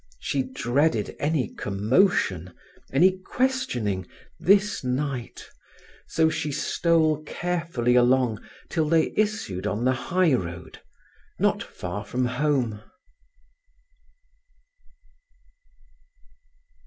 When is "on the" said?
9.67-9.93